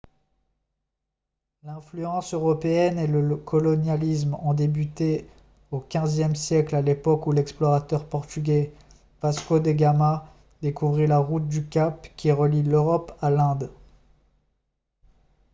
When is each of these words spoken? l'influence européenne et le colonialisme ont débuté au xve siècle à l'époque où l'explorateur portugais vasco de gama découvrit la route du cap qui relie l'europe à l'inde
l'influence 1.63 2.33
européenne 2.33 2.97
et 2.97 3.05
le 3.05 3.35
colonialisme 3.37 4.33
ont 4.41 4.55
débuté 4.55 5.29
au 5.69 5.81
xve 5.87 6.33
siècle 6.33 6.73
à 6.75 6.81
l'époque 6.81 7.27
où 7.27 7.31
l'explorateur 7.31 8.07
portugais 8.07 8.73
vasco 9.21 9.59
de 9.59 9.73
gama 9.73 10.25
découvrit 10.63 11.05
la 11.05 11.19
route 11.19 11.47
du 11.47 11.67
cap 11.67 12.07
qui 12.15 12.31
relie 12.31 12.63
l'europe 12.63 13.15
à 13.21 13.29
l'inde 13.29 13.71